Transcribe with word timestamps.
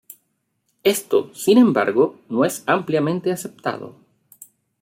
Esto, 0.83 1.29
sin 1.35 1.59
embargo, 1.59 2.17
no 2.27 2.43
es 2.43 2.63
ampliamente 2.65 3.31
aceptado. 3.31 3.93